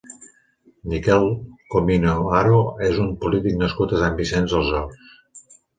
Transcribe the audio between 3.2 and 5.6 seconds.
polític nascut a Sant Vicenç dels Horts.